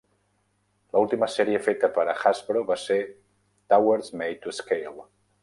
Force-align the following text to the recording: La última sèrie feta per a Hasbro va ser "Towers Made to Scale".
La 0.95 1.01
última 1.03 1.29
sèrie 1.33 1.59
feta 1.65 1.89
per 1.97 2.05
a 2.13 2.15
Hasbro 2.31 2.65
va 2.71 2.79
ser 2.85 2.99
"Towers 3.75 4.11
Made 4.23 4.43
to 4.49 4.57
Scale". 4.63 4.99